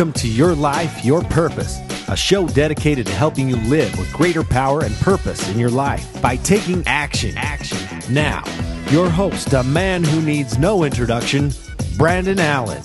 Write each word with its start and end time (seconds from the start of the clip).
Welcome 0.00 0.18
to 0.22 0.28
Your 0.28 0.54
Life, 0.54 1.04
Your 1.04 1.20
Purpose, 1.24 1.78
a 2.08 2.16
show 2.16 2.48
dedicated 2.48 3.06
to 3.06 3.12
helping 3.12 3.50
you 3.50 3.56
live 3.56 3.98
with 3.98 4.10
greater 4.14 4.42
power 4.42 4.82
and 4.82 4.94
purpose 4.94 5.46
in 5.50 5.58
your 5.58 5.68
life 5.68 6.22
by 6.22 6.36
taking 6.36 6.82
action. 6.86 7.36
Action. 7.36 7.76
Now, 8.08 8.42
your 8.88 9.10
host, 9.10 9.52
a 9.52 9.62
man 9.62 10.02
who 10.02 10.22
needs 10.22 10.56
no 10.56 10.84
introduction, 10.84 11.52
Brandon 11.98 12.40
Allen. 12.40 12.80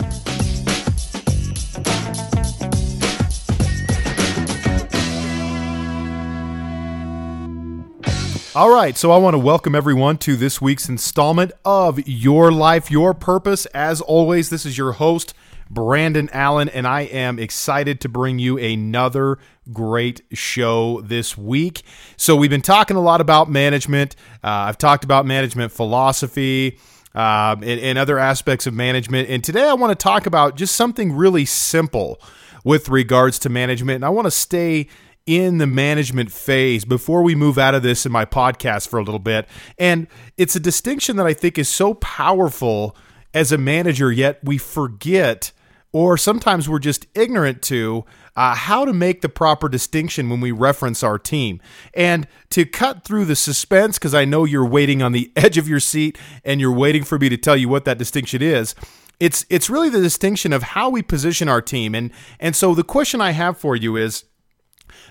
All 8.53 8.73
right, 8.73 8.97
so 8.97 9.11
I 9.11 9.17
want 9.19 9.35
to 9.35 9.39
welcome 9.39 9.73
everyone 9.73 10.17
to 10.17 10.35
this 10.35 10.59
week's 10.59 10.89
installment 10.89 11.53
of 11.63 12.05
Your 12.05 12.51
Life, 12.51 12.91
Your 12.91 13.13
Purpose. 13.13 13.65
As 13.67 14.01
always, 14.01 14.49
this 14.49 14.65
is 14.65 14.77
your 14.77 14.91
host, 14.91 15.33
Brandon 15.69 16.29
Allen, 16.31 16.69
and 16.69 16.87
I 16.87 17.01
am 17.01 17.39
excited 17.39 17.99
to 18.01 18.09
bring 18.09 18.39
you 18.39 18.57
another 18.57 19.39
great 19.73 20.21
show 20.33 21.01
this 21.01 21.37
week. 21.37 21.83
So, 22.17 22.35
we've 22.35 22.49
been 22.49 22.61
talking 22.61 22.97
a 22.97 23.01
lot 23.01 23.21
about 23.21 23.49
management. 23.49 24.15
Uh, 24.43 24.67
I've 24.67 24.77
talked 24.77 25.03
about 25.03 25.25
management 25.25 25.71
philosophy. 25.71 26.79
Um, 27.13 27.63
and, 27.63 27.79
and 27.79 27.97
other 27.97 28.19
aspects 28.19 28.67
of 28.67 28.73
management. 28.73 29.29
And 29.29 29.41
today 29.41 29.63
I 29.63 29.73
want 29.73 29.97
to 29.97 30.03
talk 30.03 30.25
about 30.25 30.57
just 30.57 30.75
something 30.75 31.13
really 31.13 31.45
simple 31.45 32.19
with 32.65 32.89
regards 32.89 33.39
to 33.39 33.49
management. 33.49 33.95
And 33.95 34.03
I 34.03 34.09
want 34.09 34.25
to 34.25 34.31
stay 34.31 34.89
in 35.25 35.57
the 35.57 35.67
management 35.67 36.31
phase 36.31 36.85
before 36.85 37.23
we 37.23 37.33
move 37.33 37.57
out 37.57 37.73
of 37.73 37.83
this 37.83 38.05
in 38.05 38.11
my 38.11 38.25
podcast 38.25 38.87
for 38.89 38.99
a 38.99 39.03
little 39.03 39.19
bit. 39.19 39.47
And 39.79 40.07
it's 40.37 40.55
a 40.55 40.59
distinction 40.59 41.15
that 41.15 41.25
I 41.25 41.33
think 41.33 41.57
is 41.57 41.69
so 41.69 41.93
powerful 41.95 42.95
as 43.33 43.51
a 43.51 43.57
manager, 43.57 44.11
yet 44.11 44.39
we 44.43 44.57
forget, 44.57 45.51
or 45.95 46.17
sometimes 46.17 46.67
we're 46.67 46.77
just 46.77 47.07
ignorant 47.15 47.61
to. 47.61 48.03
Uh, 48.35 48.53
how 48.53 48.83
to 48.83 48.91
make 48.91 49.21
the 49.21 49.29
proper 49.29 49.69
distinction 49.69 50.29
when 50.29 50.41
we 50.41 50.51
reference 50.51 51.01
our 51.03 51.17
team. 51.17 51.61
And 51.93 52.27
to 52.49 52.65
cut 52.65 53.05
through 53.05 53.23
the 53.23 53.35
suspense, 53.37 53.97
because 53.97 54.13
I 54.13 54.25
know 54.25 54.43
you're 54.43 54.65
waiting 54.65 55.01
on 55.01 55.13
the 55.13 55.31
edge 55.37 55.57
of 55.57 55.69
your 55.69 55.79
seat 55.79 56.17
and 56.43 56.59
you're 56.59 56.69
waiting 56.69 57.05
for 57.05 57.17
me 57.17 57.29
to 57.29 57.37
tell 57.37 57.55
you 57.55 57.69
what 57.69 57.85
that 57.85 57.97
distinction 57.97 58.41
is. 58.41 58.75
It's 59.21 59.45
it's 59.49 59.69
really 59.69 59.87
the 59.87 60.01
distinction 60.01 60.51
of 60.51 60.63
how 60.63 60.89
we 60.89 61.01
position 61.01 61.47
our 61.47 61.61
team. 61.61 61.95
And 61.95 62.11
and 62.41 62.57
so 62.57 62.75
the 62.75 62.83
question 62.83 63.21
I 63.21 63.31
have 63.31 63.57
for 63.57 63.77
you 63.77 63.95
is 63.95 64.25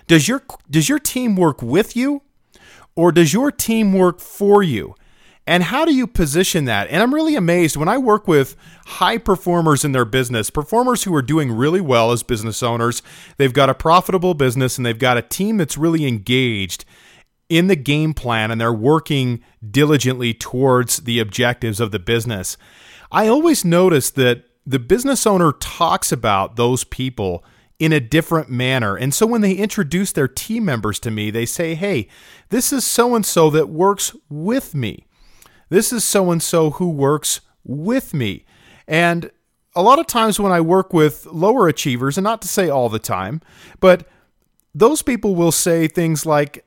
does 0.05 0.27
your 0.27 0.43
does 0.69 0.87
your 0.87 0.99
team 0.99 1.35
work 1.35 1.63
with 1.63 1.95
you 1.95 2.21
or 2.95 3.11
does 3.11 3.33
your 3.33 3.51
team 3.51 3.91
work 3.91 4.19
for 4.19 4.61
you? 4.61 4.93
And 5.47 5.63
how 5.63 5.85
do 5.85 5.93
you 5.93 6.07
position 6.07 6.65
that? 6.65 6.89
And 6.89 7.03
I'm 7.03 7.13
really 7.13 7.35
amazed 7.35 7.77
when 7.77 7.87
I 7.87 7.99
work 7.99 8.27
with 8.27 8.55
high 8.85 9.19
performers 9.19 9.85
in 9.85 9.91
their 9.91 10.05
business, 10.05 10.49
performers 10.49 11.03
who 11.03 11.13
are 11.13 11.21
doing 11.21 11.51
really 11.51 11.81
well 11.81 12.11
as 12.11 12.23
business 12.23 12.63
owners. 12.63 13.03
They've 13.37 13.53
got 13.53 13.69
a 13.69 13.75
profitable 13.75 14.33
business 14.33 14.77
and 14.77 14.85
they've 14.85 14.97
got 14.97 15.17
a 15.17 15.21
team 15.21 15.57
that's 15.57 15.77
really 15.77 16.07
engaged 16.07 16.83
in 17.47 17.67
the 17.67 17.75
game 17.75 18.13
plan 18.13 18.49
and 18.49 18.59
they're 18.59 18.73
working 18.73 19.43
diligently 19.69 20.33
towards 20.33 20.97
the 20.97 21.19
objectives 21.19 21.79
of 21.79 21.91
the 21.91 21.99
business. 21.99 22.57
I 23.11 23.27
always 23.27 23.63
notice 23.63 24.09
that 24.11 24.45
the 24.65 24.79
business 24.79 25.27
owner 25.27 25.51
talks 25.53 26.11
about 26.11 26.55
those 26.55 26.83
people 26.83 27.43
in 27.77 27.91
a 27.93 27.99
different 27.99 28.49
manner. 28.49 28.95
And 28.95 29.13
so 29.13 29.27
when 29.27 29.41
they 29.41 29.53
introduce 29.53 30.11
their 30.11 30.27
team 30.27 30.65
members 30.65 30.99
to 31.01 31.11
me, 31.11 31.29
they 31.29 31.45
say, 31.45 31.75
hey, 31.75 32.07
this 32.49 32.73
is 32.73 32.83
so 32.83 33.13
and 33.13 33.25
so 33.25 33.49
that 33.51 33.69
works 33.69 34.15
with 34.29 34.73
me. 34.73 35.05
This 35.75 35.91
is 35.91 36.05
so 36.05 36.31
and 36.31 36.41
so 36.41 36.69
who 36.69 36.89
works 36.89 37.41
with 37.65 38.13
me. 38.13 38.45
And 38.87 39.29
a 39.75 39.81
lot 39.81 39.99
of 39.99 40.07
times 40.07 40.39
when 40.39 40.53
I 40.53 40.61
work 40.61 40.93
with 40.93 41.25
lower 41.25 41.67
achievers, 41.67 42.17
and 42.17 42.23
not 42.23 42.41
to 42.43 42.47
say 42.47 42.69
all 42.69 42.87
the 42.87 42.97
time, 42.97 43.41
but 43.81 44.07
those 44.73 45.01
people 45.01 45.35
will 45.35 45.51
say 45.51 45.89
things 45.89 46.25
like, 46.25 46.63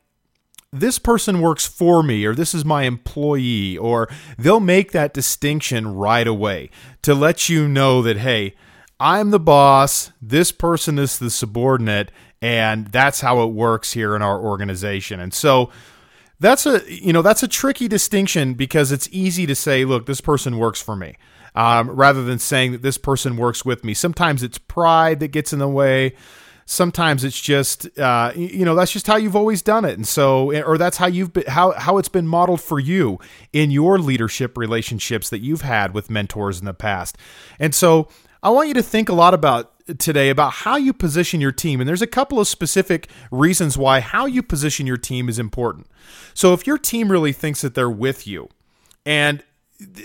this 0.74 0.98
person 0.98 1.40
works 1.40 1.66
for 1.66 2.02
me, 2.02 2.26
or 2.26 2.34
this 2.34 2.54
is 2.54 2.66
my 2.66 2.82
employee, 2.82 3.78
or 3.78 4.10
they'll 4.36 4.60
make 4.60 4.92
that 4.92 5.14
distinction 5.14 5.94
right 5.94 6.26
away 6.26 6.68
to 7.00 7.14
let 7.14 7.48
you 7.48 7.66
know 7.66 8.02
that, 8.02 8.18
hey, 8.18 8.54
I'm 9.00 9.30
the 9.30 9.40
boss, 9.40 10.12
this 10.20 10.52
person 10.52 10.98
is 10.98 11.18
the 11.18 11.30
subordinate, 11.30 12.12
and 12.42 12.88
that's 12.88 13.22
how 13.22 13.42
it 13.42 13.54
works 13.54 13.94
here 13.94 14.14
in 14.14 14.20
our 14.20 14.38
organization. 14.38 15.18
And 15.18 15.32
so 15.32 15.70
that's 16.40 16.66
a 16.66 16.82
you 16.88 17.12
know 17.12 17.22
that's 17.22 17.42
a 17.42 17.48
tricky 17.48 17.88
distinction 17.88 18.54
because 18.54 18.92
it's 18.92 19.08
easy 19.10 19.46
to 19.46 19.54
say, 19.54 19.84
look, 19.84 20.06
this 20.06 20.20
person 20.20 20.58
works 20.58 20.80
for 20.80 20.94
me, 20.94 21.16
um, 21.54 21.90
rather 21.90 22.22
than 22.22 22.38
saying 22.38 22.72
that 22.72 22.82
this 22.82 22.98
person 22.98 23.36
works 23.36 23.64
with 23.64 23.84
me. 23.84 23.94
Sometimes 23.94 24.42
it's 24.42 24.58
pride 24.58 25.20
that 25.20 25.28
gets 25.28 25.52
in 25.52 25.58
the 25.58 25.68
way. 25.68 26.14
Sometimes 26.64 27.24
it's 27.24 27.40
just 27.40 27.98
uh, 27.98 28.32
you 28.36 28.64
know 28.64 28.74
that's 28.74 28.92
just 28.92 29.06
how 29.06 29.16
you've 29.16 29.36
always 29.36 29.62
done 29.62 29.84
it, 29.84 29.96
and 29.96 30.06
so 30.06 30.52
or 30.62 30.76
that's 30.76 30.98
how 30.98 31.06
you've 31.06 31.32
been, 31.32 31.46
how 31.46 31.72
how 31.72 31.98
it's 31.98 32.10
been 32.10 32.26
modeled 32.28 32.60
for 32.60 32.78
you 32.78 33.18
in 33.52 33.70
your 33.70 33.98
leadership 33.98 34.56
relationships 34.58 35.30
that 35.30 35.38
you've 35.38 35.62
had 35.62 35.94
with 35.94 36.10
mentors 36.10 36.60
in 36.60 36.66
the 36.66 36.74
past. 36.74 37.16
And 37.58 37.74
so 37.74 38.08
I 38.42 38.50
want 38.50 38.68
you 38.68 38.74
to 38.74 38.82
think 38.82 39.08
a 39.08 39.14
lot 39.14 39.34
about 39.34 39.72
today 39.98 40.28
about 40.28 40.52
how 40.52 40.76
you 40.76 40.92
position 40.92 41.40
your 41.40 41.52
team. 41.52 41.80
And 41.80 41.88
there's 41.88 42.02
a 42.02 42.06
couple 42.06 42.38
of 42.38 42.46
specific 42.46 43.08
reasons 43.30 43.78
why 43.78 44.00
how 44.00 44.26
you 44.26 44.42
position 44.42 44.86
your 44.86 44.96
team 44.96 45.28
is 45.28 45.38
important. 45.38 45.86
So 46.34 46.52
if 46.52 46.66
your 46.66 46.78
team 46.78 47.10
really 47.10 47.32
thinks 47.32 47.62
that 47.62 47.74
they're 47.74 47.90
with 47.90 48.26
you, 48.26 48.48
and 49.06 49.42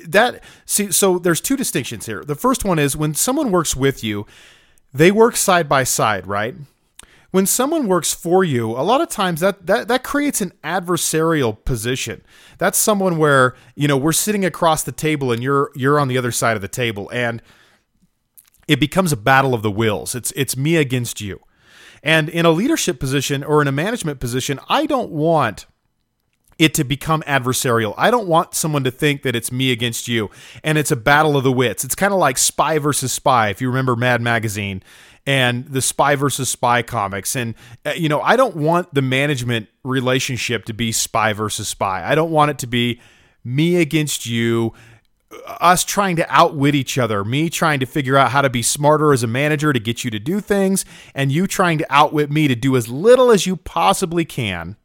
that 0.07 0.43
see 0.65 0.91
so 0.91 1.19
there's 1.19 1.41
two 1.41 1.57
distinctions 1.57 2.05
here. 2.05 2.23
The 2.23 2.35
first 2.35 2.63
one 2.63 2.79
is 2.79 2.95
when 2.95 3.13
someone 3.13 3.51
works 3.51 3.75
with 3.75 4.03
you, 4.03 4.25
they 4.93 5.11
work 5.11 5.35
side 5.35 5.67
by 5.67 5.83
side, 5.83 6.27
right? 6.27 6.55
When 7.31 7.47
someone 7.47 7.87
works 7.87 8.13
for 8.13 8.43
you, 8.43 8.71
a 8.71 8.83
lot 8.83 9.01
of 9.01 9.09
times 9.09 9.39
that 9.41 9.65
that 9.65 9.87
that 9.87 10.03
creates 10.03 10.41
an 10.41 10.53
adversarial 10.63 11.63
position. 11.65 12.23
That's 12.59 12.77
someone 12.77 13.17
where, 13.17 13.55
you 13.75 13.87
know, 13.87 13.97
we're 13.97 14.11
sitting 14.13 14.45
across 14.45 14.83
the 14.83 14.91
table 14.91 15.31
and 15.31 15.41
you're 15.43 15.71
you're 15.75 15.99
on 15.99 16.07
the 16.07 16.17
other 16.17 16.31
side 16.31 16.55
of 16.55 16.61
the 16.61 16.67
table 16.67 17.09
and 17.11 17.41
it 18.67 18.79
becomes 18.79 19.11
a 19.11 19.17
battle 19.17 19.53
of 19.53 19.61
the 19.61 19.71
wills. 19.71 20.15
It's 20.15 20.31
it's 20.31 20.57
me 20.57 20.77
against 20.77 21.21
you. 21.21 21.39
And 22.01 22.27
in 22.27 22.45
a 22.45 22.51
leadership 22.51 22.99
position 22.99 23.43
or 23.43 23.61
in 23.61 23.67
a 23.67 23.71
management 23.71 24.19
position, 24.19 24.59
I 24.67 24.85
don't 24.85 25.11
want 25.11 25.65
it 26.59 26.73
to 26.75 26.83
become 26.83 27.23
adversarial. 27.23 27.93
I 27.97 28.11
don't 28.11 28.27
want 28.27 28.53
someone 28.53 28.83
to 28.83 28.91
think 28.91 29.23
that 29.23 29.35
it's 29.35 29.51
me 29.51 29.71
against 29.71 30.07
you 30.07 30.29
and 30.63 30.77
it's 30.77 30.91
a 30.91 30.95
battle 30.95 31.35
of 31.35 31.43
the 31.43 31.51
wits. 31.51 31.83
It's 31.83 31.95
kind 31.95 32.13
of 32.13 32.19
like 32.19 32.37
spy 32.37 32.77
versus 32.77 33.11
spy, 33.11 33.49
if 33.49 33.61
you 33.61 33.69
remember 33.69 33.95
Mad 33.95 34.21
Magazine 34.21 34.83
and 35.25 35.65
the 35.65 35.81
spy 35.81 36.15
versus 36.15 36.49
spy 36.49 36.81
comics. 36.81 37.35
And, 37.35 37.55
uh, 37.85 37.91
you 37.91 38.09
know, 38.09 38.21
I 38.21 38.35
don't 38.35 38.55
want 38.55 38.93
the 38.93 39.01
management 39.01 39.67
relationship 39.83 40.65
to 40.65 40.73
be 40.73 40.91
spy 40.91 41.33
versus 41.33 41.67
spy. 41.67 42.03
I 42.05 42.15
don't 42.15 42.31
want 42.31 42.51
it 42.51 42.59
to 42.59 42.67
be 42.67 42.99
me 43.43 43.77
against 43.77 44.25
you 44.25 44.73
us 45.47 45.83
trying 45.83 46.15
to 46.17 46.25
outwit 46.29 46.75
each 46.75 46.97
other, 46.97 47.23
me 47.23 47.49
trying 47.49 47.79
to 47.79 47.85
figure 47.85 48.17
out 48.17 48.31
how 48.31 48.41
to 48.41 48.49
be 48.49 48.61
smarter 48.61 49.13
as 49.13 49.23
a 49.23 49.27
manager 49.27 49.73
to 49.73 49.79
get 49.79 50.03
you 50.03 50.11
to 50.11 50.19
do 50.19 50.39
things, 50.39 50.85
and 51.13 51.31
you 51.31 51.47
trying 51.47 51.77
to 51.77 51.85
outwit 51.89 52.31
me 52.31 52.47
to 52.47 52.55
do 52.55 52.75
as 52.75 52.87
little 52.87 53.31
as 53.31 53.45
you 53.45 53.55
possibly 53.55 54.25
can 54.25 54.75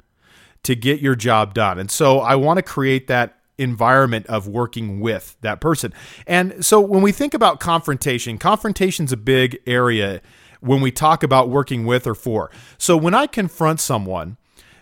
to 0.63 0.75
get 0.75 1.01
your 1.01 1.15
job 1.15 1.55
done. 1.55 1.79
And 1.79 1.91
so 1.91 2.21
I 2.21 2.35
want 2.35 2.59
to 2.59 2.63
create 2.63 3.07
that 3.07 3.37
environment 3.59 4.27
of 4.27 4.47
working 4.47 5.01
with 5.01 5.37
that 5.41 5.61
person. 5.61 5.93
And 6.27 6.65
so 6.65 6.81
when 6.81 7.03
we 7.03 7.13
think 7.13 7.35
about 7.35 7.61
confrontation, 7.61 8.39
confrontation's 8.39 9.13
a 9.13 9.17
big 9.17 9.59
area 9.67 10.21
when 10.61 10.81
we 10.81 10.91
talk 10.91 11.23
about 11.23 11.49
working 11.49 11.85
with 11.85 12.07
or 12.07 12.15
for. 12.15 12.51
So 12.79 12.97
when 12.97 13.15
I 13.15 13.27
confront 13.27 13.81
someone, 13.81 14.37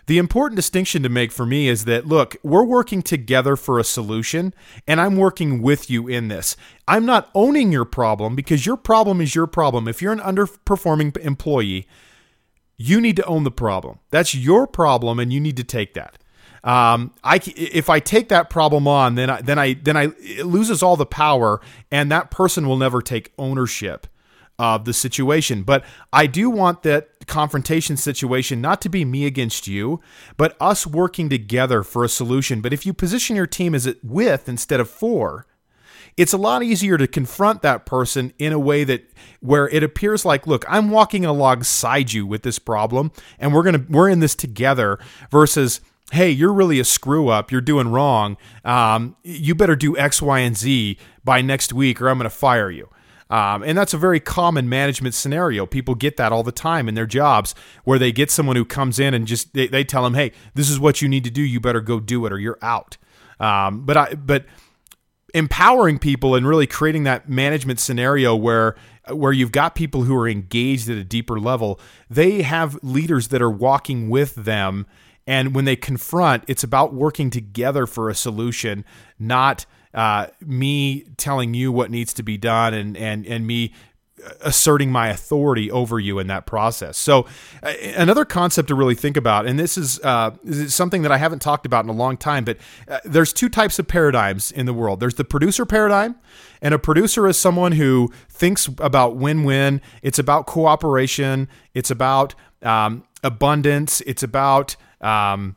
the 0.07 0.17
important 0.17 0.55
distinction 0.55 1.03
to 1.03 1.09
make 1.09 1.31
for 1.31 1.45
me 1.45 1.67
is 1.67 1.85
that 1.85 2.07
look, 2.07 2.37
we're 2.41 2.63
working 2.63 3.01
together 3.01 3.55
for 3.55 3.77
a 3.77 3.83
solution, 3.83 4.53
and 4.87 4.99
I'm 4.99 5.17
working 5.17 5.61
with 5.61 5.89
you 5.89 6.07
in 6.07 6.29
this. 6.29 6.55
I'm 6.87 7.05
not 7.05 7.29
owning 7.35 7.71
your 7.71 7.85
problem 7.85 8.35
because 8.35 8.65
your 8.65 8.77
problem 8.77 9.21
is 9.21 9.35
your 9.35 9.47
problem. 9.47 9.87
If 9.87 10.01
you're 10.01 10.13
an 10.13 10.19
underperforming 10.19 11.17
employee, 11.17 11.87
you 12.77 13.01
need 13.01 13.17
to 13.17 13.25
own 13.25 13.43
the 13.43 13.51
problem. 13.51 13.99
That's 14.09 14.33
your 14.33 14.65
problem, 14.65 15.19
and 15.19 15.31
you 15.31 15.41
need 15.41 15.57
to 15.57 15.63
take 15.63 15.93
that. 15.95 16.17
Um, 16.63 17.13
I 17.23 17.39
if 17.55 17.89
I 17.89 17.99
take 17.99 18.29
that 18.29 18.49
problem 18.49 18.87
on, 18.87 19.15
then 19.15 19.29
I, 19.29 19.41
then 19.41 19.59
I 19.59 19.73
then 19.73 19.97
I 19.97 20.11
it 20.19 20.45
loses 20.45 20.81
all 20.81 20.95
the 20.95 21.05
power, 21.05 21.59
and 21.91 22.09
that 22.11 22.31
person 22.31 22.67
will 22.67 22.77
never 22.77 23.01
take 23.01 23.33
ownership 23.37 24.07
of 24.57 24.85
the 24.85 24.93
situation. 24.93 25.63
But 25.63 25.83
I 26.11 26.27
do 26.27 26.49
want 26.49 26.83
that 26.83 27.09
confrontation 27.27 27.97
situation 27.97 28.61
not 28.61 28.81
to 28.81 28.89
be 28.89 29.05
me 29.05 29.25
against 29.25 29.67
you, 29.67 30.01
but 30.37 30.57
us 30.59 30.87
working 30.87 31.29
together 31.29 31.83
for 31.83 32.03
a 32.03 32.09
solution. 32.09 32.61
But 32.61 32.73
if 32.73 32.85
you 32.85 32.93
position 32.93 33.35
your 33.35 33.47
team 33.47 33.75
as 33.75 33.85
it 33.85 34.03
with 34.03 34.49
instead 34.49 34.79
of 34.79 34.89
for, 34.89 35.45
it's 36.17 36.33
a 36.33 36.37
lot 36.37 36.63
easier 36.63 36.97
to 36.97 37.07
confront 37.07 37.61
that 37.61 37.85
person 37.85 38.33
in 38.39 38.51
a 38.51 38.59
way 38.59 38.83
that 38.83 39.07
where 39.39 39.69
it 39.69 39.83
appears 39.83 40.25
like 40.25 40.47
look 40.47 40.65
i'm 40.67 40.89
walking 40.89 41.23
alongside 41.23 42.11
you 42.11 42.25
with 42.25 42.41
this 42.41 42.59
problem 42.59 43.11
and 43.39 43.53
we're 43.53 43.63
gonna 43.63 43.85
we're 43.87 44.09
in 44.09 44.19
this 44.19 44.35
together 44.35 44.97
versus 45.29 45.79
hey 46.11 46.29
you're 46.29 46.53
really 46.53 46.79
a 46.79 46.83
screw 46.83 47.27
up 47.27 47.51
you're 47.51 47.61
doing 47.61 47.89
wrong 47.89 48.35
um, 48.65 49.15
you 49.23 49.53
better 49.53 49.75
do 49.75 49.95
x 49.97 50.21
y 50.21 50.39
and 50.39 50.57
z 50.57 50.97
by 51.23 51.41
next 51.41 51.71
week 51.71 52.01
or 52.01 52.09
i'm 52.09 52.17
gonna 52.17 52.29
fire 52.29 52.71
you 52.71 52.89
Um, 53.29 53.63
and 53.63 53.77
that's 53.77 53.93
a 53.93 53.97
very 53.97 54.19
common 54.19 54.69
management 54.69 55.13
scenario. 55.13 55.65
People 55.65 55.95
get 55.95 56.17
that 56.17 56.31
all 56.31 56.43
the 56.43 56.51
time 56.51 56.87
in 56.87 56.95
their 56.95 57.05
jobs 57.05 57.53
where 57.83 57.99
they 57.99 58.11
get 58.11 58.31
someone 58.31 58.55
who 58.55 58.65
comes 58.65 58.99
in 58.99 59.13
and 59.13 59.27
just 59.27 59.53
they, 59.53 59.67
they 59.67 59.83
tell 59.83 60.03
them, 60.03 60.13
"Hey, 60.13 60.31
this 60.53 60.69
is 60.69 60.79
what 60.79 61.01
you 61.01 61.09
need 61.09 61.23
to 61.25 61.31
do. 61.31 61.41
You 61.41 61.59
better 61.59 61.81
go 61.81 61.99
do 61.99 62.25
it, 62.25 62.31
or 62.31 62.39
you're 62.39 62.59
out." 62.61 62.97
Um, 63.39 63.85
but 63.85 63.97
I 63.97 64.15
but 64.15 64.45
empowering 65.33 65.99
people 65.99 66.35
and 66.35 66.47
really 66.47 66.67
creating 66.67 67.03
that 67.03 67.29
management 67.29 67.79
scenario 67.79 68.35
where 68.35 68.75
where 69.11 69.31
you've 69.31 69.51
got 69.51 69.75
people 69.75 70.03
who 70.03 70.15
are 70.15 70.27
engaged 70.27 70.89
at 70.89 70.97
a 70.97 71.03
deeper 71.03 71.39
level 71.39 71.79
they 72.09 72.41
have 72.43 72.81
leaders 72.81 73.27
that 73.27 73.41
are 73.41 73.49
walking 73.49 74.09
with 74.09 74.35
them 74.35 74.85
and 75.25 75.53
when 75.53 75.65
they 75.65 75.75
confront 75.75 76.43
it's 76.47 76.63
about 76.63 76.93
working 76.93 77.29
together 77.29 77.85
for 77.85 78.09
a 78.09 78.15
solution 78.15 78.85
not 79.19 79.65
uh, 79.93 80.27
me 80.45 81.05
telling 81.17 81.53
you 81.53 81.71
what 81.71 81.91
needs 81.91 82.13
to 82.15 82.23
be 82.23 82.37
done 82.37 82.73
and 82.73 82.97
and 82.97 83.25
and 83.25 83.47
me 83.47 83.73
asserting 84.41 84.91
my 84.91 85.09
authority 85.09 85.71
over 85.71 85.99
you 85.99 86.19
in 86.19 86.27
that 86.27 86.45
process. 86.45 86.97
So, 86.97 87.27
uh, 87.63 87.73
another 87.95 88.25
concept 88.25 88.67
to 88.69 88.75
really 88.75 88.95
think 88.95 89.17
about, 89.17 89.45
and 89.45 89.59
this 89.59 89.77
is, 89.77 89.99
uh, 90.03 90.31
is 90.43 90.73
something 90.73 91.03
that 91.03 91.11
I 91.11 91.17
haven't 91.17 91.41
talked 91.41 91.65
about 91.65 91.85
in 91.85 91.89
a 91.89 91.93
long 91.93 92.17
time, 92.17 92.43
but 92.43 92.57
uh, 92.87 92.99
there's 93.05 93.31
two 93.31 93.49
types 93.49 93.79
of 93.79 93.87
paradigms 93.87 94.51
in 94.51 94.65
the 94.65 94.73
world. 94.73 94.99
There's 94.99 95.15
the 95.15 95.23
producer 95.23 95.65
paradigm, 95.65 96.15
and 96.61 96.73
a 96.73 96.79
producer 96.79 97.27
is 97.27 97.37
someone 97.37 97.73
who 97.73 98.11
thinks 98.29 98.67
about 98.79 99.17
win-win. 99.17 99.81
It's 100.01 100.19
about 100.19 100.47
cooperation. 100.47 101.47
It's 101.73 101.91
about 101.91 102.33
um, 102.63 103.03
abundance. 103.23 104.01
It's 104.01 104.23
about 104.23 104.75
um, 105.01 105.55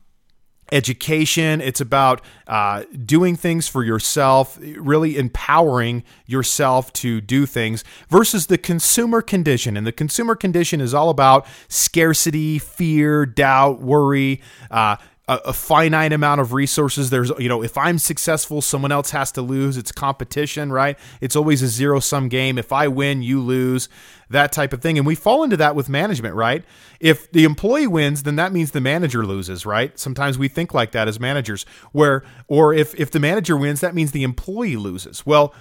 education. 0.72 1.60
It's 1.60 1.80
about 1.80 2.22
uh, 2.46 2.84
doing 3.04 3.36
things 3.36 3.68
for 3.68 3.84
yourself, 3.84 4.58
really 4.60 5.16
empowering 5.16 6.02
yourself 6.26 6.92
to 6.94 7.20
do 7.20 7.46
things 7.46 7.84
versus 8.08 8.46
the 8.46 8.58
consumer 8.58 9.22
condition. 9.22 9.76
And 9.76 9.86
the 9.86 9.92
consumer 9.92 10.34
condition 10.34 10.80
is 10.80 10.94
all 10.94 11.10
about 11.10 11.46
scarcity, 11.68 12.58
fear, 12.58 13.26
doubt, 13.26 13.80
worry. 13.80 14.40
Uh, 14.70 14.96
a, 15.30 15.40
a 15.46 15.52
finite 15.52 16.12
amount 16.12 16.40
of 16.40 16.52
resources. 16.52 17.10
There's, 17.10 17.30
you 17.38 17.48
know, 17.48 17.62
if 17.62 17.78
I'm 17.78 17.98
successful, 17.98 18.60
someone 18.60 18.90
else 18.90 19.10
has 19.10 19.30
to 19.32 19.42
lose. 19.42 19.76
It's 19.76 19.92
competition, 19.92 20.72
right? 20.72 20.98
It's 21.20 21.36
always 21.36 21.62
a 21.62 21.68
zero 21.68 22.00
sum 22.00 22.28
game. 22.28 22.58
If 22.58 22.72
I 22.72 22.88
win, 22.88 23.22
you 23.22 23.40
lose, 23.40 23.88
that 24.28 24.50
type 24.50 24.72
of 24.72 24.82
thing. 24.82 24.98
And 24.98 25.06
we 25.06 25.14
fall 25.14 25.44
into 25.44 25.56
that 25.58 25.76
with 25.76 25.88
management, 25.88 26.34
right? 26.34 26.64
If 26.98 27.30
the 27.30 27.44
employee 27.44 27.86
wins, 27.86 28.24
then 28.24 28.36
that 28.36 28.52
means 28.52 28.72
the 28.72 28.80
manager 28.80 29.24
loses, 29.24 29.64
right? 29.64 29.96
Sometimes 29.98 30.36
we 30.36 30.48
think 30.48 30.74
like 30.74 30.90
that 30.92 31.06
as 31.06 31.20
managers, 31.20 31.64
where, 31.92 32.24
or 32.48 32.74
if, 32.74 32.98
if 32.98 33.12
the 33.12 33.20
manager 33.20 33.56
wins, 33.56 33.80
that 33.80 33.94
means 33.94 34.10
the 34.10 34.24
employee 34.24 34.76
loses. 34.76 35.24
Well, 35.24 35.54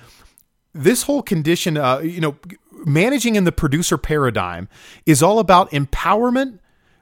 this 0.74 1.04
whole 1.04 1.22
condition, 1.22 1.78
uh, 1.78 2.00
you 2.00 2.22
know, 2.22 2.38
managing 2.86 3.36
in 3.36 3.44
the 3.44 3.52
producer 3.52 4.00
paradigm 4.00 4.68
is 5.06 5.22
all 5.22 5.38
about 5.38 5.70
empowerment 5.72 6.60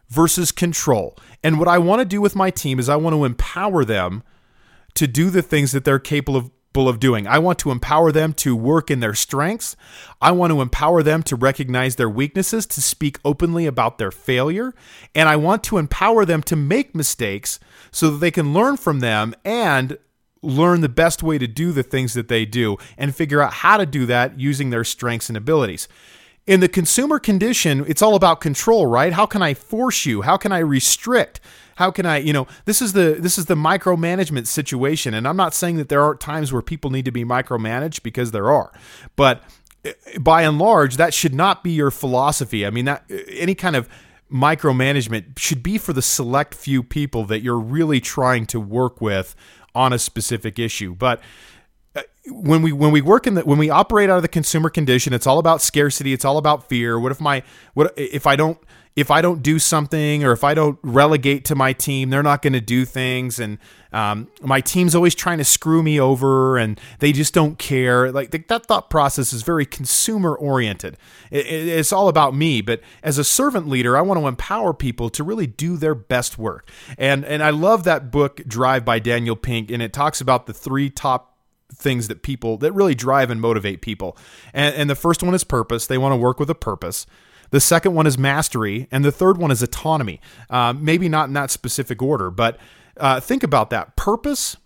versus 0.10 0.52
control. 0.52 1.18
And 1.44 1.60
what 1.60 1.68
I 1.68 1.78
want 1.78 2.00
to 2.00 2.06
do 2.06 2.22
with 2.22 2.36
my 2.36 2.50
team 2.50 2.80
is 2.80 2.90
I 2.90 2.96
want 2.96 3.14
to 3.16 3.26
empower 3.26 3.84
them 3.84 4.24
to 4.96 5.08
do 5.08 5.30
the 5.30 5.42
things 5.42 5.72
that 5.72 5.86
they're 5.86 6.00
capable 6.00 6.36
of 6.36 6.52
of 6.86 7.00
doing. 7.00 7.26
I 7.26 7.40
want 7.40 7.58
to 7.60 7.72
empower 7.72 8.12
them 8.12 8.34
to 8.34 8.56
work 8.56 8.92
in 8.92 9.00
their 9.00 9.16
strengths. 9.16 9.76
I 10.22 10.30
want 10.30 10.52
to 10.52 10.62
empower 10.62 11.02
them 11.02 11.24
to 11.24 11.36
recognize 11.36 11.96
their 11.96 12.10
weaknesses, 12.10 12.68
to 12.68 12.82
speak 12.84 13.20
openly 13.26 13.66
about 13.66 13.98
their 13.98 14.12
failure, 14.12 14.76
and 15.16 15.28
I 15.28 15.38
want 15.38 15.64
to 15.64 15.80
empower 15.80 16.24
them 16.24 16.44
to 16.44 16.56
make 16.56 16.94
mistakes 16.94 17.60
so 17.90 18.12
that 18.12 18.18
they 18.18 18.30
can 18.30 18.54
learn 18.54 18.78
from 18.78 19.00
them 19.00 19.34
and 19.44 19.98
learn 20.44 20.82
the 20.82 20.90
best 20.90 21.24
way 21.24 21.40
to 21.40 21.48
do 21.48 21.72
the 21.72 21.82
things 21.82 22.14
that 22.14 22.28
they 22.28 22.46
do 22.46 22.78
and 22.96 23.16
figure 23.16 23.42
out 23.42 23.54
how 23.54 23.78
to 23.78 23.86
do 23.88 24.06
that 24.06 24.40
using 24.40 24.70
their 24.70 24.84
strengths 24.84 25.30
and 25.30 25.38
abilities 25.38 25.88
in 26.48 26.62
the 26.62 26.70
consumer 26.70 27.20
condition, 27.20 27.84
it's 27.88 28.02
all 28.02 28.16
about 28.16 28.40
control, 28.40 28.86
right? 28.86 29.12
How 29.12 29.26
can 29.26 29.42
I 29.42 29.54
force 29.54 30.06
you? 30.06 30.22
How 30.22 30.38
can 30.38 30.54
I 30.54 30.60
restrict? 30.60 31.42
How 31.76 31.92
can 31.92 32.06
I, 32.06 32.18
you 32.18 32.34
know, 32.34 32.48
this 32.66 32.82
is 32.82 32.94
the 32.94 33.18
this 33.20 33.38
is 33.38 33.46
the 33.46 33.56
micromanagement 33.56 34.48
situation. 34.48 35.14
And 35.14 35.28
I'm 35.28 35.38
not 35.38 35.54
saying 35.54 35.76
that 35.76 35.90
there 35.90 36.02
aren't 36.02 36.22
times 36.22 36.52
where 36.52 36.62
people 36.62 36.90
need 36.90 37.06
to 37.06 37.12
be 37.12 37.26
micromanaged 37.26 38.02
because 38.02 38.32
there 38.32 38.50
are. 38.50 38.72
But 39.16 39.44
eh, 39.84 39.94
by 40.20 40.44
and 40.44 40.58
large, 40.58 40.96
that 40.98 41.14
should 41.14 41.36
not 41.36 41.64
be 41.64 41.72
your 41.72 41.92
philosophy. 41.92 42.66
I 42.66 42.70
mean, 42.70 42.86
that 42.86 43.04
eh, 43.10 43.24
any 43.30 43.54
kind 43.54 43.76
of 43.76 43.90
micromanagement 44.32 45.38
should 45.38 45.62
be 45.62 45.78
for 45.78 45.94
the 45.94 46.02
select 46.02 46.56
few 46.56 46.82
people 46.82 47.26
that 47.26 47.42
you're 47.42 47.60
really 47.60 48.00
trying 48.00 48.46
to 48.48 48.60
work 48.60 49.02
with 49.02 49.36
on 49.76 49.94
a 49.94 50.00
specific 50.00 50.58
issue. 50.58 50.96
But 50.96 51.22
when 52.30 52.62
we 52.62 52.72
when 52.72 52.92
we 52.92 53.02
work 53.02 53.28
in 53.28 53.36
the 53.36 53.42
when 53.42 53.58
we 53.58 53.70
operate 53.70 54.10
out 54.10 54.18
of 54.18 54.22
the 54.22 54.28
consumer 54.28 54.70
condition 54.70 55.14
it's 55.14 55.28
all 55.28 55.40
about 55.40 55.62
scarcity 55.62 56.14
it's 56.14 56.26
all 56.26 56.38
about 56.38 56.68
fear. 56.68 57.00
What 57.00 57.12
if 57.12 57.22
my 57.22 57.44
what 57.74 57.94
if 57.98 58.28
i 58.28 58.36
don't 58.36 58.58
if 58.96 59.12
i 59.12 59.22
don't 59.22 59.44
do 59.44 59.60
something 59.60 60.24
or 60.24 60.32
if 60.32 60.44
i 60.44 60.54
don't 60.54 60.78
relegate 60.82 61.46
to 61.46 61.56
my 61.56 61.72
team 61.72 62.10
they're 62.10 62.24
not 62.24 62.42
going 62.42 62.54
to 62.54 62.62
do 62.62 62.84
things 62.84 63.40
and 63.40 63.58
um, 63.94 64.28
my 64.42 64.60
team's 64.60 64.94
always 64.94 65.16
trying 65.16 65.38
to 65.38 65.46
screw 65.46 65.82
me 65.82 66.00
over 66.00 66.58
and 66.58 66.80
they 67.00 67.14
just 67.14 67.34
don't 67.34 67.58
care. 67.58 68.12
Like 68.12 68.32
that 68.32 68.66
thought 68.66 68.90
process 68.90 69.32
is 69.32 69.44
very 69.44 69.66
consumer 69.66 70.36
oriented. 70.36 70.98
It, 71.32 71.48
it's 71.48 71.94
all 71.94 72.10
about 72.10 72.36
me 72.36 72.62
but 72.62 72.82
as 73.02 73.18
a 73.18 73.24
servant 73.24 73.68
leader 73.70 73.98
i 73.98 74.02
want 74.02 74.20
to 74.20 74.28
empower 74.28 74.74
people 74.74 75.10
to 75.12 75.24
really 75.24 75.48
do 75.48 75.78
their 75.78 75.96
best 75.96 76.38
work. 76.38 76.70
And 76.98 77.24
and 77.26 77.42
i 77.42 77.52
love 77.52 77.86
that 77.86 78.12
book 78.12 78.42
drive 78.48 78.84
by 78.84 79.00
daniel 79.00 79.36
pink 79.36 79.72
and 79.72 79.82
it 79.82 79.94
talks 79.94 80.20
about 80.20 80.46
the 80.46 80.54
three 80.54 80.90
top 80.90 81.37
things 81.74 82.08
that 82.08 82.22
people 82.22 82.58
that 82.58 82.72
really 82.72 82.96
drive 82.96 83.30
and 83.30 83.42
motivate 83.42 83.82
people. 83.82 84.18
And, 84.54 84.74
and 84.76 84.90
the 84.90 84.96
first 84.96 85.22
one 85.22 85.34
is 85.34 85.44
purpose. 85.44 85.88
They 85.88 85.98
want 85.98 86.14
to 86.14 86.18
work 86.18 86.40
with 86.40 86.50
a 86.50 86.56
purpose. 86.56 87.06
The 87.50 87.62
second 87.62 87.94
one 87.94 88.08
is 88.08 88.18
mastery, 88.18 88.88
and 88.92 89.06
the 89.06 89.12
third 89.12 89.38
one 89.38 89.52
is 89.52 89.64
autonomy. 89.64 90.20
Uh, 90.50 90.74
maybe 90.74 91.08
not 91.08 91.28
in 91.28 91.34
that 91.34 91.52
specific 91.52 92.02
order, 92.02 92.30
but 92.30 92.58
uh, 92.98 93.20
think 93.20 93.44
about 93.44 93.70
that: 93.70 93.96
purpose, 93.96 94.58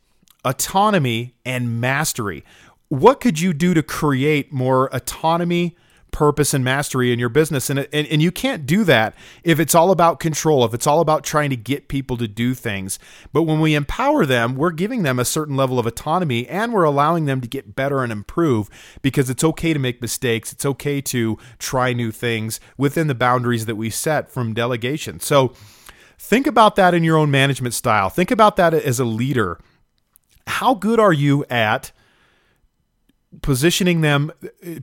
autonomy, 0.44 1.36
and 1.46 1.80
mastery. 1.80 2.44
What 2.90 3.22
could 3.22 3.40
you 3.40 3.54
do 3.54 3.74
to 3.74 3.84
create 3.84 4.52
more 4.52 4.90
autonomy, 4.94 5.78
purpose 6.12 6.54
and 6.54 6.64
mastery 6.64 7.12
in 7.12 7.20
your 7.20 7.30
business. 7.30 7.70
And, 7.70 7.80
and 7.80 8.08
and 8.08 8.22
you 8.22 8.32
can't 8.32 8.66
do 8.66 8.84
that 8.84 9.16
if 9.44 9.60
it's 9.60 9.76
all 9.76 9.92
about 9.92 10.20
control 10.20 10.66
if 10.66 10.74
it's 10.74 10.88
all 10.88 11.00
about 11.00 11.24
trying 11.24 11.50
to 11.50 11.56
get 11.56 11.88
people 11.88 12.18
to 12.18 12.28
do 12.28 12.54
things. 12.54 13.00
But 13.34 13.44
when 13.44 13.60
we 13.60 13.76
empower 13.76 14.26
them 14.26 14.56
we're 14.56 14.72
giving 14.72 15.04
them 15.04 15.20
a 15.20 15.26
certain 15.26 15.56
level 15.56 15.80
of 15.80 15.86
autonomy 15.86 16.48
and 16.48 16.74
we're 16.74 16.84
allowing 16.84 17.26
them 17.26 17.42
to 17.42 17.48
get 17.48 17.76
better 17.76 18.04
and 18.04 18.12
improve 18.12 18.70
because 19.02 19.30
it's 19.30 19.44
okay 19.44 19.74
to 19.74 19.80
make 19.80 20.02
mistakes. 20.02 20.52
It's 20.52 20.66
okay 20.66 21.02
to 21.02 21.38
try 21.60 21.94
new 21.94 22.12
things 22.12 22.60
within 22.78 23.08
the 23.08 23.16
boundaries 23.16 23.66
that 23.66 23.76
we 23.76 23.90
set 23.90 24.30
from 24.30 24.54
delegation. 24.54 25.20
So 25.20 25.54
think 26.18 26.48
about 26.48 26.76
that 26.76 26.94
in 26.94 27.04
your 27.04 27.18
own 27.18 27.32
management 27.32 27.74
style. 27.74 28.10
Think 28.10 28.32
about 28.32 28.56
that 28.58 28.74
as 28.74 29.00
a 29.00 29.06
leader. 29.06 29.60
How 30.48 30.74
good 30.74 31.00
are 31.00 31.14
you 31.14 31.46
at 31.50 31.92
positioning 33.42 34.02
them 34.02 34.32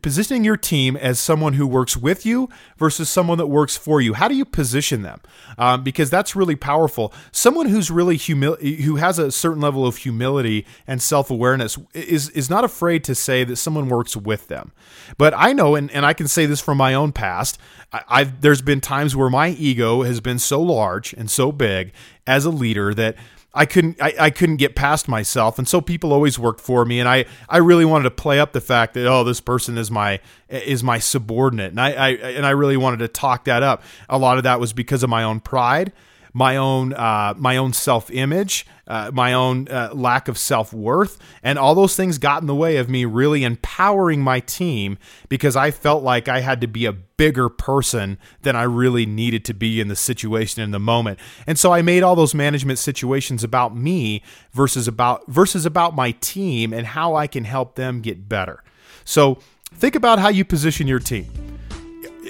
positioning 0.00 0.42
your 0.42 0.56
team 0.56 0.96
as 0.96 1.20
someone 1.20 1.52
who 1.52 1.66
works 1.66 1.96
with 1.96 2.24
you 2.24 2.48
versus 2.78 3.08
someone 3.08 3.36
that 3.38 3.46
works 3.46 3.76
for 3.76 4.00
you. 4.00 4.14
How 4.14 4.26
do 4.26 4.34
you 4.34 4.46
position 4.46 5.02
them? 5.02 5.20
Um, 5.58 5.82
because 5.82 6.08
that's 6.08 6.34
really 6.34 6.56
powerful. 6.56 7.12
Someone 7.30 7.66
who's 7.66 7.90
really 7.90 8.16
humil- 8.16 8.60
who 8.80 8.96
has 8.96 9.18
a 9.18 9.30
certain 9.30 9.60
level 9.60 9.86
of 9.86 9.98
humility 9.98 10.66
and 10.86 11.02
self-awareness 11.02 11.78
is 11.92 12.30
is 12.30 12.48
not 12.48 12.64
afraid 12.64 13.04
to 13.04 13.14
say 13.14 13.44
that 13.44 13.56
someone 13.56 13.88
works 13.88 14.16
with 14.16 14.48
them. 14.48 14.72
But 15.16 15.34
i 15.36 15.52
know 15.52 15.74
and, 15.74 15.90
and 15.90 16.04
i 16.04 16.12
can 16.12 16.28
say 16.28 16.46
this 16.46 16.60
from 16.60 16.78
my 16.78 16.94
own 16.94 17.12
past 17.12 17.58
I, 17.92 18.02
I've 18.08 18.40
there's 18.40 18.62
been 18.62 18.80
times 18.80 19.16
where 19.16 19.30
my 19.30 19.50
ego 19.50 20.02
has 20.02 20.20
been 20.20 20.38
so 20.38 20.60
large 20.60 21.12
and 21.12 21.30
so 21.30 21.52
big 21.52 21.92
as 22.26 22.44
a 22.44 22.50
leader 22.50 22.94
that 22.94 23.16
I 23.58 23.66
couldn't 23.66 24.00
I, 24.00 24.14
I 24.20 24.30
couldn't 24.30 24.58
get 24.58 24.76
past 24.76 25.08
myself. 25.08 25.58
And 25.58 25.66
so 25.66 25.80
people 25.80 26.12
always 26.12 26.38
worked 26.38 26.60
for 26.60 26.84
me. 26.84 27.00
And 27.00 27.08
I 27.08 27.24
I 27.48 27.56
really 27.56 27.84
wanted 27.84 28.04
to 28.04 28.12
play 28.12 28.38
up 28.38 28.52
the 28.52 28.60
fact 28.60 28.94
that 28.94 29.04
oh 29.06 29.24
this 29.24 29.40
person 29.40 29.76
is 29.76 29.90
my 29.90 30.20
is 30.48 30.84
my 30.84 31.00
subordinate. 31.00 31.72
And 31.72 31.80
I, 31.80 31.90
I 31.90 32.08
and 32.10 32.46
I 32.46 32.50
really 32.50 32.76
wanted 32.76 32.98
to 33.00 33.08
talk 33.08 33.44
that 33.46 33.64
up. 33.64 33.82
A 34.08 34.16
lot 34.16 34.36
of 34.36 34.44
that 34.44 34.60
was 34.60 34.72
because 34.72 35.02
of 35.02 35.10
my 35.10 35.24
own 35.24 35.40
pride 35.40 35.92
my 36.38 36.56
own 36.56 36.94
uh, 36.94 37.34
my 37.36 37.56
own 37.56 37.72
self 37.72 38.12
image, 38.12 38.64
uh, 38.86 39.10
my 39.12 39.32
own 39.32 39.66
uh, 39.68 39.90
lack 39.92 40.28
of 40.28 40.38
self 40.38 40.72
worth, 40.72 41.18
and 41.42 41.58
all 41.58 41.74
those 41.74 41.96
things 41.96 42.16
got 42.16 42.40
in 42.40 42.46
the 42.46 42.54
way 42.54 42.76
of 42.76 42.88
me 42.88 43.04
really 43.04 43.42
empowering 43.42 44.20
my 44.20 44.38
team 44.38 44.98
because 45.28 45.56
I 45.56 45.72
felt 45.72 46.04
like 46.04 46.28
I 46.28 46.40
had 46.40 46.60
to 46.60 46.68
be 46.68 46.86
a 46.86 46.92
bigger 46.92 47.48
person 47.48 48.18
than 48.42 48.54
I 48.54 48.62
really 48.62 49.04
needed 49.04 49.44
to 49.46 49.54
be 49.54 49.80
in 49.80 49.88
the 49.88 49.96
situation 49.96 50.62
in 50.62 50.70
the 50.70 50.78
moment, 50.78 51.18
and 51.44 51.58
so 51.58 51.72
I 51.72 51.82
made 51.82 52.04
all 52.04 52.14
those 52.14 52.34
management 52.34 52.78
situations 52.78 53.42
about 53.42 53.76
me 53.76 54.22
versus 54.52 54.86
about 54.86 55.26
versus 55.26 55.66
about 55.66 55.96
my 55.96 56.12
team 56.20 56.72
and 56.72 56.86
how 56.86 57.16
I 57.16 57.26
can 57.26 57.44
help 57.44 57.74
them 57.74 58.00
get 58.00 58.28
better. 58.28 58.62
So 59.04 59.40
think 59.74 59.96
about 59.96 60.20
how 60.20 60.28
you 60.28 60.44
position 60.44 60.86
your 60.86 61.00
team 61.00 61.47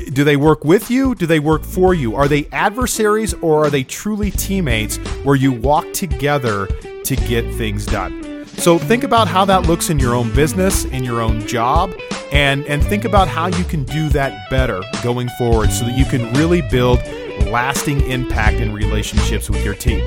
do 0.06 0.24
they 0.24 0.36
work 0.36 0.64
with 0.64 0.90
you? 0.90 1.14
Do 1.14 1.26
they 1.26 1.40
work 1.40 1.64
for 1.64 1.94
you? 1.94 2.14
Are 2.14 2.28
they 2.28 2.46
adversaries 2.52 3.34
or 3.34 3.64
are 3.64 3.70
they 3.70 3.82
truly 3.84 4.30
teammates 4.30 4.96
where 5.24 5.36
you 5.36 5.52
walk 5.52 5.92
together 5.92 6.66
to 7.04 7.16
get 7.16 7.52
things 7.54 7.86
done? 7.86 8.46
So 8.58 8.76
think 8.76 9.04
about 9.04 9.28
how 9.28 9.44
that 9.44 9.66
looks 9.66 9.88
in 9.88 9.98
your 10.00 10.14
own 10.14 10.34
business, 10.34 10.84
in 10.86 11.04
your 11.04 11.20
own 11.20 11.46
job, 11.46 11.94
and 12.32 12.66
and 12.66 12.84
think 12.84 13.04
about 13.04 13.28
how 13.28 13.46
you 13.46 13.64
can 13.64 13.84
do 13.84 14.08
that 14.10 14.50
better 14.50 14.82
going 15.02 15.28
forward 15.38 15.70
so 15.70 15.84
that 15.84 15.96
you 15.96 16.04
can 16.04 16.32
really 16.34 16.62
build 16.62 16.98
lasting 17.46 18.00
impact 18.02 18.56
in 18.56 18.72
relationships 18.72 19.48
with 19.48 19.64
your 19.64 19.74
team. 19.74 20.04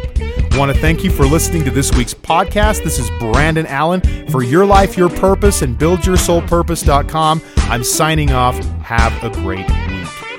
I 0.52 0.58
want 0.58 0.74
to 0.74 0.78
thank 0.80 1.02
you 1.02 1.10
for 1.10 1.26
listening 1.26 1.64
to 1.64 1.72
this 1.72 1.94
week's 1.96 2.14
podcast. 2.14 2.84
This 2.84 3.00
is 3.00 3.10
Brandon 3.20 3.66
Allen 3.68 4.02
for 4.28 4.44
Your 4.44 4.66
Life, 4.66 4.98
Your 4.98 5.10
Purpose 5.10 5.62
and 5.62 5.80
BuildYourSoulPurpose.com. 5.80 7.42
I'm 7.58 7.84
signing 7.86 8.32
off. 8.32 8.60
Have 8.92 9.24
a 9.24 9.30
great 9.30 9.70
week. 9.88 10.31